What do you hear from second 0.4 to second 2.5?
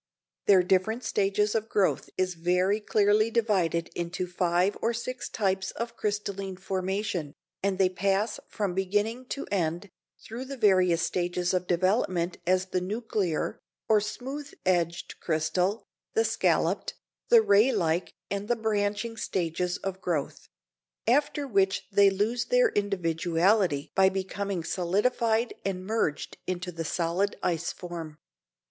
Their different stages of growth is